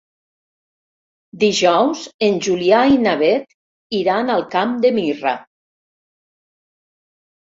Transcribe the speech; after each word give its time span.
Dijous 1.43 2.01
en 2.29 2.39
Julià 2.47 2.79
i 2.93 2.97
na 3.03 3.13
Beth 3.21 3.53
iran 4.01 4.33
al 4.37 4.47
Camp 4.57 4.75
de 4.87 4.93
Mirra. 4.99 5.39